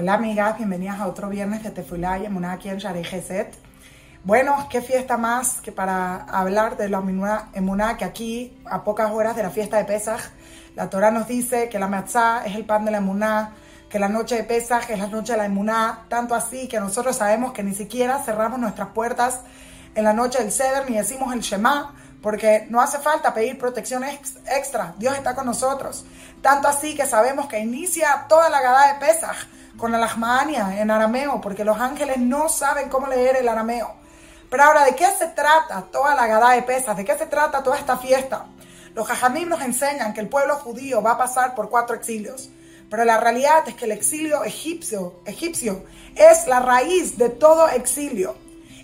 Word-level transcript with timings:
Hola 0.00 0.14
amigas, 0.14 0.56
bienvenidas 0.56 1.00
a 1.00 1.08
otro 1.08 1.28
viernes 1.28 1.64
de 1.64 1.72
Tefulá 1.72 2.20
y 2.20 2.26
Emuná 2.26 2.52
aquí 2.52 2.68
en 2.68 2.78
Shari. 2.78 3.02
Bueno, 4.22 4.68
qué 4.70 4.80
fiesta 4.80 5.16
más 5.16 5.60
que 5.60 5.72
para 5.72 6.18
hablar 6.18 6.76
de 6.76 6.88
la 6.88 7.02
Emuná, 7.52 7.96
que 7.96 8.04
aquí, 8.04 8.56
a 8.64 8.84
pocas 8.84 9.10
horas 9.10 9.34
de 9.34 9.42
la 9.42 9.50
fiesta 9.50 9.76
de 9.76 9.84
Pesach, 9.86 10.20
la 10.76 10.88
Torah 10.88 11.10
nos 11.10 11.26
dice 11.26 11.68
que 11.68 11.80
la 11.80 11.88
matzá 11.88 12.46
es 12.46 12.54
el 12.54 12.64
pan 12.64 12.84
de 12.84 12.92
la 12.92 12.98
Emuná, 12.98 13.54
que 13.90 13.98
la 13.98 14.08
noche 14.08 14.36
de 14.36 14.44
Pesach 14.44 14.88
es 14.88 15.00
la 15.00 15.08
noche 15.08 15.32
de 15.32 15.38
la 15.38 15.46
Emuná, 15.46 16.04
tanto 16.08 16.36
así 16.36 16.68
que 16.68 16.78
nosotros 16.78 17.16
sabemos 17.16 17.52
que 17.52 17.64
ni 17.64 17.74
siquiera 17.74 18.22
cerramos 18.22 18.60
nuestras 18.60 18.90
puertas 18.90 19.40
en 19.96 20.04
la 20.04 20.12
noche 20.12 20.38
del 20.38 20.52
Seder 20.52 20.88
ni 20.88 20.96
decimos 20.96 21.34
el 21.34 21.40
Shema, 21.40 21.92
porque 22.22 22.68
no 22.70 22.80
hace 22.80 22.98
falta 22.98 23.34
pedir 23.34 23.58
protección 23.58 24.04
extra, 24.04 24.94
Dios 24.96 25.16
está 25.16 25.34
con 25.34 25.46
nosotros. 25.46 26.04
Tanto 26.40 26.68
así 26.68 26.94
que 26.94 27.04
sabemos 27.04 27.48
que 27.48 27.58
inicia 27.58 28.26
toda 28.28 28.48
la 28.48 28.60
gada 28.60 28.92
de 28.92 29.00
Pesach 29.04 29.48
con 29.76 29.92
la 29.92 29.98
Lahmania 29.98 30.80
en 30.80 30.90
arameo, 30.90 31.40
porque 31.40 31.64
los 31.64 31.78
ángeles 31.78 32.18
no 32.18 32.48
saben 32.48 32.88
cómo 32.88 33.06
leer 33.06 33.36
el 33.36 33.48
arameo. 33.48 33.94
Pero 34.50 34.64
ahora, 34.64 34.84
¿de 34.84 34.94
qué 34.94 35.06
se 35.18 35.26
trata 35.28 35.82
toda 35.92 36.14
la 36.14 36.26
gada 36.26 36.52
de 36.52 36.62
Pesach? 36.62 36.96
¿De 36.96 37.04
qué 37.04 37.16
se 37.18 37.26
trata 37.26 37.62
toda 37.62 37.76
esta 37.76 37.98
fiesta? 37.98 38.46
Los 38.94 39.06
jajamim 39.06 39.48
nos 39.48 39.60
enseñan 39.60 40.14
que 40.14 40.20
el 40.20 40.28
pueblo 40.28 40.56
judío 40.56 41.02
va 41.02 41.12
a 41.12 41.18
pasar 41.18 41.54
por 41.54 41.68
cuatro 41.68 41.94
exilios. 41.94 42.48
Pero 42.90 43.04
la 43.04 43.20
realidad 43.20 43.68
es 43.68 43.74
que 43.74 43.84
el 43.84 43.92
exilio 43.92 44.44
egipcio, 44.44 45.20
egipcio 45.26 45.84
es 46.16 46.46
la 46.46 46.60
raíz 46.60 47.18
de 47.18 47.28
todo 47.28 47.68
exilio. 47.68 48.34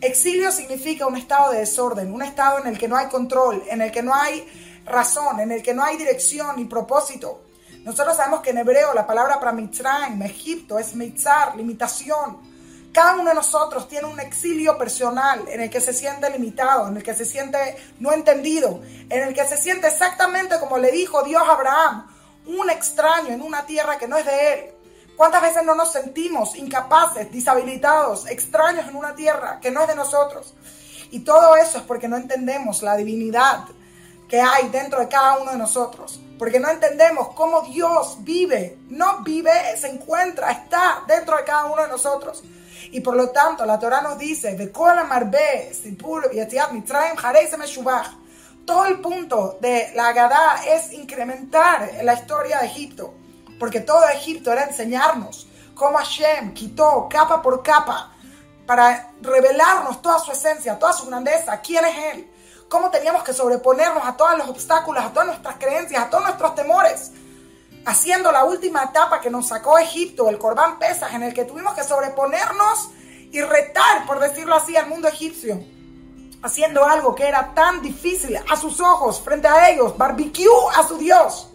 Exilio 0.00 0.50
significa 0.50 1.06
un 1.06 1.18
estado 1.18 1.52
de 1.52 1.58
desorden, 1.58 2.12
un 2.12 2.22
estado 2.22 2.58
en 2.58 2.66
el 2.66 2.78
que 2.78 2.88
no 2.88 2.96
hay 2.96 3.08
control, 3.08 3.62
en 3.68 3.82
el 3.82 3.92
que 3.92 4.02
no 4.02 4.14
hay 4.14 4.46
razón, 4.86 5.40
en 5.40 5.52
el 5.52 5.62
que 5.62 5.74
no 5.74 5.84
hay 5.84 5.98
dirección 5.98 6.56
ni 6.56 6.64
propósito. 6.64 7.42
Nosotros 7.84 8.16
sabemos 8.16 8.40
que 8.40 8.50
en 8.50 8.58
hebreo 8.58 8.92
la 8.92 9.06
palabra 9.06 9.38
para 9.38 9.52
Mitzrayim, 9.52 10.20
Egipto, 10.22 10.78
es 10.78 10.94
mitzar, 10.94 11.56
limitación. 11.56 12.38
Cada 12.92 13.14
uno 13.14 13.30
de 13.30 13.34
nosotros 13.34 13.88
tiene 13.88 14.06
un 14.06 14.20
exilio 14.20 14.76
personal 14.76 15.44
en 15.48 15.60
el 15.62 15.70
que 15.70 15.80
se 15.80 15.94
siente 15.94 16.28
limitado, 16.28 16.88
en 16.88 16.96
el 16.96 17.02
que 17.02 17.14
se 17.14 17.24
siente 17.24 17.76
no 18.00 18.12
entendido, 18.12 18.82
en 19.08 19.28
el 19.28 19.32
que 19.32 19.46
se 19.46 19.56
siente 19.56 19.86
exactamente 19.86 20.58
como 20.58 20.76
le 20.76 20.90
dijo 20.90 21.22
Dios 21.22 21.42
a 21.42 21.52
Abraham, 21.52 22.06
un 22.46 22.68
extraño 22.68 23.28
en 23.28 23.40
una 23.40 23.64
tierra 23.64 23.96
que 23.96 24.08
no 24.08 24.18
es 24.18 24.26
de 24.26 24.52
él. 24.52 24.74
¿Cuántas 25.16 25.42
veces 25.42 25.62
no 25.64 25.74
nos 25.74 25.92
sentimos 25.92 26.56
incapaces, 26.56 27.30
deshabilitados, 27.30 28.26
extraños 28.26 28.88
en 28.88 28.96
una 28.96 29.14
tierra 29.14 29.58
que 29.60 29.70
no 29.70 29.82
es 29.82 29.88
de 29.88 29.94
nosotros? 29.94 30.54
Y 31.12 31.20
todo 31.20 31.56
eso 31.56 31.78
es 31.78 31.84
porque 31.84 32.08
no 32.08 32.16
entendemos 32.16 32.82
la 32.82 32.96
divinidad 32.96 33.64
que 34.30 34.40
hay 34.40 34.70
dentro 34.70 35.00
de 35.00 35.08
cada 35.08 35.38
uno 35.38 35.50
de 35.50 35.58
nosotros. 35.58 36.20
Porque 36.38 36.58
no 36.58 36.70
entendemos 36.70 37.34
cómo 37.34 37.60
Dios 37.62 38.18
vive. 38.20 38.78
No 38.88 39.22
vive, 39.22 39.50
se 39.76 39.88
encuentra, 39.88 40.50
está 40.52 41.02
dentro 41.06 41.36
de 41.36 41.44
cada 41.44 41.66
uno 41.66 41.82
de 41.82 41.88
nosotros. 41.88 42.42
Y 42.92 43.00
por 43.00 43.14
lo 43.16 43.28
tanto, 43.28 43.66
la 43.66 43.78
Torah 43.78 44.00
nos 44.00 44.18
dice, 44.18 44.56
todo 48.64 48.84
el 48.86 49.00
punto 49.00 49.58
de 49.60 49.92
la 49.94 50.08
Agadá 50.08 50.62
es 50.66 50.92
incrementar 50.92 51.90
la 52.02 52.14
historia 52.14 52.60
de 52.60 52.66
Egipto 52.66 53.14
porque 53.60 53.80
todo 53.80 54.08
Egipto 54.08 54.50
era 54.50 54.64
enseñarnos 54.64 55.46
cómo 55.74 55.98
Hashem 55.98 56.54
quitó 56.54 57.06
capa 57.10 57.42
por 57.42 57.62
capa 57.62 58.10
para 58.66 59.12
revelarnos 59.20 60.00
toda 60.00 60.18
su 60.18 60.32
esencia, 60.32 60.78
toda 60.78 60.94
su 60.94 61.06
grandeza, 61.06 61.60
quién 61.60 61.84
es 61.84 62.14
Él, 62.14 62.30
cómo 62.70 62.88
teníamos 62.88 63.24
que 63.24 63.34
sobreponernos 63.34 64.04
a 64.06 64.16
todos 64.16 64.38
los 64.38 64.48
obstáculos, 64.48 65.04
a 65.04 65.10
todas 65.10 65.26
nuestras 65.26 65.56
creencias, 65.56 66.04
a 66.04 66.08
todos 66.08 66.22
nuestros 66.22 66.54
temores, 66.54 67.10
haciendo 67.84 68.30
la 68.30 68.44
última 68.44 68.84
etapa 68.84 69.20
que 69.20 69.28
nos 69.28 69.48
sacó 69.48 69.76
Egipto, 69.76 70.28
el 70.30 70.38
Corbán 70.38 70.78
Pesas, 70.78 71.12
en 71.12 71.24
el 71.24 71.34
que 71.34 71.44
tuvimos 71.44 71.74
que 71.74 71.82
sobreponernos 71.82 72.90
y 73.32 73.40
retar, 73.40 74.06
por 74.06 74.20
decirlo 74.20 74.54
así, 74.54 74.76
al 74.76 74.86
mundo 74.86 75.08
egipcio, 75.08 75.60
haciendo 76.42 76.84
algo 76.84 77.12
que 77.12 77.26
era 77.26 77.52
tan 77.54 77.82
difícil 77.82 78.38
a 78.48 78.56
sus 78.56 78.80
ojos, 78.80 79.20
frente 79.20 79.48
a 79.48 79.68
ellos, 79.70 79.98
barbecue 79.98 80.46
a 80.76 80.86
su 80.86 80.96
Dios. 80.96 81.50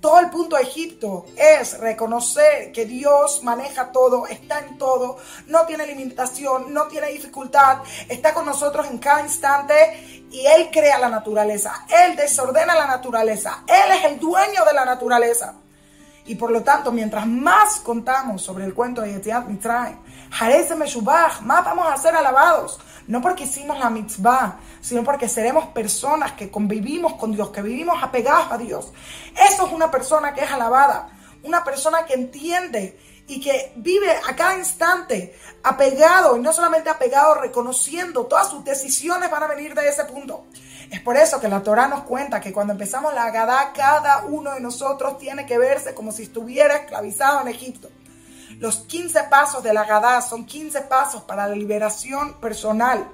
Todo 0.00 0.20
el 0.20 0.30
punto 0.30 0.54
de 0.54 0.62
Egipto 0.62 1.26
es 1.36 1.78
reconocer 1.80 2.70
que 2.70 2.84
Dios 2.84 3.42
maneja 3.42 3.90
todo, 3.90 4.26
está 4.26 4.60
en 4.60 4.78
todo, 4.78 5.16
no 5.46 5.66
tiene 5.66 5.86
limitación, 5.86 6.72
no 6.72 6.86
tiene 6.86 7.08
dificultad, 7.08 7.78
está 8.08 8.32
con 8.32 8.46
nosotros 8.46 8.86
en 8.86 8.98
cada 8.98 9.22
instante 9.22 10.15
y 10.30 10.46
Él 10.46 10.68
crea 10.72 10.98
la 10.98 11.08
naturaleza, 11.08 11.86
Él 11.88 12.16
desordena 12.16 12.74
la 12.74 12.86
naturaleza, 12.86 13.62
Él 13.66 13.98
es 13.98 14.04
el 14.04 14.18
dueño 14.18 14.64
de 14.64 14.72
la 14.74 14.84
naturaleza. 14.84 15.54
Y 16.26 16.34
por 16.34 16.50
lo 16.50 16.62
tanto, 16.62 16.90
mientras 16.90 17.26
más 17.26 17.76
contamos 17.80 18.42
sobre 18.42 18.64
el 18.64 18.74
cuento 18.74 19.00
de 19.00 19.12
Yetiat 19.12 19.46
Mitzrayim, 19.46 19.98
Jarez 20.30 20.76
Meshubach, 20.76 21.40
más 21.42 21.64
vamos 21.64 21.86
a 21.88 21.96
ser 21.96 22.16
alabados. 22.16 22.80
No 23.06 23.22
porque 23.22 23.44
hicimos 23.44 23.78
la 23.78 23.88
mitzvah, 23.88 24.58
sino 24.80 25.04
porque 25.04 25.28
seremos 25.28 25.66
personas 25.66 26.32
que 26.32 26.50
convivimos 26.50 27.14
con 27.14 27.30
Dios, 27.30 27.50
que 27.50 27.62
vivimos 27.62 28.02
apegados 28.02 28.50
a 28.50 28.58
Dios. 28.58 28.92
Eso 29.48 29.66
es 29.66 29.72
una 29.72 29.88
persona 29.92 30.34
que 30.34 30.42
es 30.42 30.50
alabada, 30.50 31.10
una 31.44 31.62
persona 31.62 32.04
que 32.04 32.14
entiende 32.14 32.98
y 33.28 33.40
que 33.40 33.72
vive 33.76 34.10
a 34.28 34.36
cada 34.36 34.56
instante 34.56 35.36
apegado, 35.62 36.36
y 36.36 36.40
no 36.40 36.52
solamente 36.52 36.90
apegado, 36.90 37.34
reconociendo 37.34 38.26
todas 38.26 38.50
sus 38.50 38.64
decisiones 38.64 39.30
van 39.30 39.42
a 39.42 39.48
venir 39.48 39.74
de 39.74 39.88
ese 39.88 40.04
punto. 40.04 40.46
Es 40.90 41.00
por 41.00 41.16
eso 41.16 41.40
que 41.40 41.48
la 41.48 41.62
Torah 41.62 41.88
nos 41.88 42.02
cuenta 42.02 42.40
que 42.40 42.52
cuando 42.52 42.72
empezamos 42.72 43.12
la 43.12 43.24
Agadá, 43.24 43.72
cada 43.74 44.24
uno 44.26 44.52
de 44.52 44.60
nosotros 44.60 45.18
tiene 45.18 45.44
que 45.44 45.58
verse 45.58 45.94
como 45.94 46.12
si 46.12 46.22
estuviera 46.24 46.76
esclavizado 46.76 47.40
en 47.40 47.48
Egipto. 47.48 47.90
Los 48.58 48.78
15 48.78 49.24
pasos 49.24 49.62
de 49.62 49.74
la 49.74 49.82
Agadá 49.82 50.22
son 50.22 50.46
15 50.46 50.82
pasos 50.82 51.22
para 51.22 51.48
la 51.48 51.56
liberación 51.56 52.34
personal. 52.40 53.10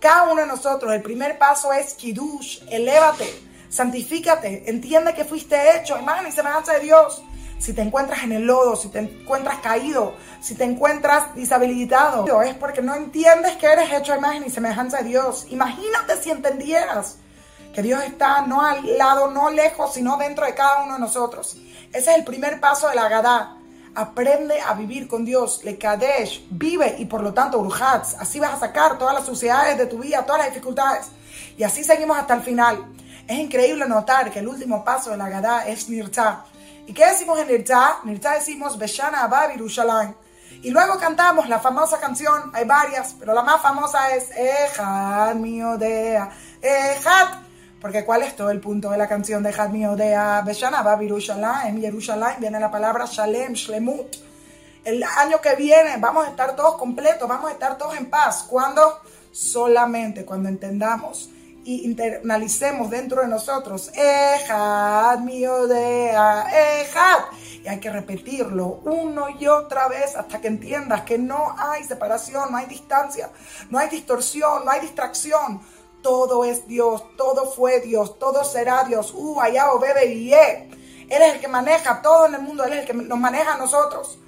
Cada 0.00 0.24
uno 0.24 0.42
de 0.42 0.48
nosotros, 0.48 0.92
el 0.92 1.02
primer 1.02 1.38
paso 1.38 1.72
es 1.72 1.94
Kiddush, 1.94 2.62
elévate, 2.70 3.26
santifícate, 3.68 4.68
entiende 4.68 5.14
que 5.14 5.24
fuiste 5.24 5.76
hecho, 5.76 5.98
imagen 5.98 6.26
y 6.26 6.32
semejanza 6.32 6.74
de 6.74 6.80
Dios. 6.80 7.22
Si 7.58 7.72
te 7.72 7.82
encuentras 7.82 8.22
en 8.22 8.32
el 8.32 8.42
lodo, 8.46 8.76
si 8.76 8.88
te 8.88 8.98
encuentras 8.98 9.58
caído, 9.58 10.14
si 10.40 10.54
te 10.54 10.64
encuentras 10.64 11.34
deshabilitado, 11.34 12.42
es 12.42 12.54
porque 12.54 12.82
no 12.82 12.94
entiendes 12.94 13.56
que 13.56 13.66
eres 13.66 13.92
hecho 13.92 14.12
a 14.12 14.18
imagen 14.18 14.44
y 14.46 14.50
semejanza 14.50 14.98
de 14.98 15.04
Dios. 15.04 15.46
Imagínate 15.50 16.16
si 16.22 16.30
entendieras 16.30 17.16
que 17.74 17.82
Dios 17.82 18.02
está 18.04 18.42
no 18.42 18.60
al 18.62 18.96
lado, 18.98 19.30
no 19.30 19.50
lejos, 19.50 19.94
sino 19.94 20.16
dentro 20.16 20.46
de 20.46 20.54
cada 20.54 20.84
uno 20.84 20.94
de 20.94 21.00
nosotros. 21.00 21.56
Ese 21.92 22.10
es 22.10 22.16
el 22.18 22.24
primer 22.24 22.60
paso 22.60 22.88
de 22.88 22.94
la 22.94 23.08
Gadá. 23.08 23.56
Aprende 23.94 24.60
a 24.60 24.74
vivir 24.74 25.08
con 25.08 25.24
Dios. 25.24 25.64
Le 25.64 25.78
Kadesh, 25.78 26.46
vive 26.50 26.96
y 26.98 27.06
por 27.06 27.22
lo 27.22 27.32
tanto 27.32 27.58
Urhatz. 27.58 28.14
Así 28.18 28.38
vas 28.38 28.52
a 28.52 28.60
sacar 28.60 28.98
todas 28.98 29.14
las 29.14 29.24
suciedades 29.24 29.78
de 29.78 29.86
tu 29.86 29.98
vida, 29.98 30.24
todas 30.24 30.42
las 30.42 30.50
dificultades. 30.50 31.08
Y 31.56 31.64
así 31.64 31.82
seguimos 31.82 32.18
hasta 32.18 32.34
el 32.34 32.42
final. 32.42 32.86
Es 33.26 33.38
increíble 33.38 33.86
notar 33.88 34.30
que 34.30 34.38
el 34.38 34.48
último 34.48 34.84
paso 34.84 35.10
de 35.10 35.16
la 35.16 35.28
Gadá 35.28 35.66
es 35.66 35.88
Nirta. 35.88 36.44
¿Y 36.86 36.92
qué 36.92 37.04
decimos 37.06 37.38
en 37.40 37.48
Nirta? 37.48 37.98
Nirta 38.04 38.34
decimos 38.34 38.78
Beshana 38.78 39.24
Abba 39.24 39.50
Yerushalayim. 39.50 40.14
Y 40.62 40.70
luego 40.70 40.96
cantamos 40.98 41.48
la 41.48 41.58
famosa 41.58 41.98
canción, 41.98 42.50
hay 42.54 42.64
varias, 42.64 43.14
pero 43.18 43.34
la 43.34 43.42
más 43.42 43.60
famosa 43.60 44.14
es 44.14 44.30
Ejad 44.30 45.34
mi 45.34 45.60
odea, 45.62 46.30
Ejad. 46.62 47.40
Porque 47.80 48.04
¿cuál 48.04 48.22
es 48.22 48.36
todo 48.36 48.50
el 48.50 48.60
punto 48.60 48.90
de 48.90 48.98
la 48.98 49.08
canción 49.08 49.42
de 49.42 49.50
Ejad 49.50 49.70
mi 49.70 49.84
odea? 49.84 50.42
Beshana 50.42 50.78
Abba 50.78 51.00
Yerushalayim. 51.00 51.80
Yerushalayim 51.80 52.40
viene 52.40 52.60
la 52.60 52.70
palabra 52.70 53.04
Shalem, 53.04 53.54
Shlemut. 53.54 54.16
El 54.84 55.02
año 55.02 55.40
que 55.40 55.56
viene 55.56 55.96
vamos 55.98 56.24
a 56.26 56.30
estar 56.30 56.54
todos 56.54 56.76
completos, 56.76 57.28
vamos 57.28 57.50
a 57.50 57.52
estar 57.52 57.76
todos 57.76 57.96
en 57.96 58.08
paz. 58.08 58.46
¿Cuándo? 58.48 59.00
Solamente 59.32 60.24
cuando 60.24 60.48
entendamos 60.48 61.30
internalicemos 61.66 62.90
dentro 62.90 63.22
de 63.22 63.28
nosotros, 63.28 63.90
Ejad, 63.94 65.18
mi 65.18 65.44
odea, 65.46 66.46
Ejad. 66.80 67.18
Y 67.64 67.68
hay 67.68 67.80
que 67.80 67.90
repetirlo 67.90 68.80
uno 68.84 69.26
y 69.38 69.46
otra 69.48 69.88
vez 69.88 70.16
hasta 70.16 70.40
que 70.40 70.48
entiendas 70.48 71.02
que 71.02 71.18
no 71.18 71.56
hay 71.58 71.82
separación, 71.82 72.52
no 72.52 72.56
hay 72.56 72.66
distancia, 72.66 73.30
no 73.70 73.78
hay 73.78 73.88
distorsión, 73.88 74.64
no 74.64 74.70
hay 74.70 74.80
distracción. 74.80 75.60
Todo 76.02 76.44
es 76.44 76.68
Dios, 76.68 77.02
todo 77.16 77.50
fue 77.50 77.80
Dios, 77.80 78.18
todo 78.18 78.44
será 78.44 78.84
Dios. 78.84 79.12
Uh, 79.12 79.40
allá 79.40 79.72
o 79.72 79.80
bebe 79.80 80.06
y 80.06 80.32
Él 80.32 80.68
es 81.08 81.34
el 81.34 81.40
que 81.40 81.48
maneja 81.48 82.00
todo 82.00 82.26
en 82.26 82.34
el 82.34 82.42
mundo, 82.42 82.64
Él 82.64 82.74
es 82.74 82.78
el 82.80 82.86
que 82.86 82.94
nos 82.94 83.18
maneja 83.18 83.54
a 83.54 83.58
nosotros. 83.58 84.18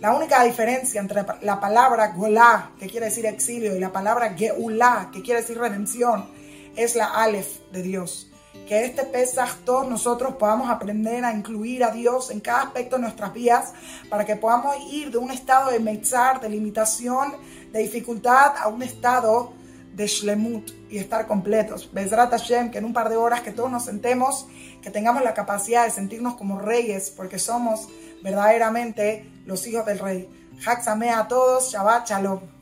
La 0.00 0.12
única 0.12 0.42
diferencia 0.42 1.00
entre 1.00 1.24
la 1.42 1.60
palabra 1.60 2.08
Golá, 2.08 2.72
que 2.80 2.88
quiere 2.88 3.06
decir 3.06 3.24
exilio, 3.26 3.76
y 3.76 3.78
la 3.78 3.92
palabra 3.92 4.34
Geulá, 4.34 5.10
que 5.12 5.22
quiere 5.22 5.42
decir 5.42 5.56
redención, 5.56 6.28
es 6.76 6.94
la 6.96 7.06
Aleph 7.06 7.60
de 7.72 7.82
Dios. 7.82 8.28
Que 8.68 8.84
este 8.84 9.04
Pesach 9.04 9.64
todos 9.64 9.88
nosotros 9.88 10.34
podamos 10.36 10.70
aprender 10.70 11.24
a 11.24 11.32
incluir 11.32 11.84
a 11.84 11.90
Dios 11.90 12.30
en 12.30 12.40
cada 12.40 12.62
aspecto 12.62 12.96
de 12.96 13.02
nuestras 13.02 13.32
vidas 13.32 13.72
para 14.08 14.24
que 14.24 14.36
podamos 14.36 14.76
ir 14.90 15.10
de 15.10 15.18
un 15.18 15.30
estado 15.30 15.70
de 15.70 15.80
metzar, 15.80 16.40
de 16.40 16.48
limitación, 16.48 17.34
de 17.72 17.80
dificultad 17.80 18.54
a 18.58 18.68
un 18.68 18.82
estado 18.82 19.52
de 19.94 20.06
shlemut 20.06 20.70
y 20.90 20.98
estar 20.98 21.26
completos. 21.26 21.90
Bezrat 21.92 22.30
Hashem, 22.30 22.70
que 22.70 22.78
en 22.78 22.84
un 22.84 22.92
par 22.92 23.08
de 23.08 23.16
horas 23.16 23.40
que 23.40 23.52
todos 23.52 23.70
nos 23.70 23.84
sentemos, 23.84 24.46
que 24.82 24.90
tengamos 24.90 25.22
la 25.22 25.34
capacidad 25.34 25.84
de 25.84 25.90
sentirnos 25.90 26.34
como 26.34 26.58
reyes, 26.58 27.10
porque 27.10 27.38
somos 27.38 27.88
verdaderamente 28.22 29.30
los 29.44 29.66
hijos 29.66 29.84
del 29.86 29.98
rey. 29.98 30.28
Haxamea 30.64 31.20
a 31.20 31.28
todos, 31.28 31.72
Shabbat 31.72 32.08
Shalom. 32.08 32.61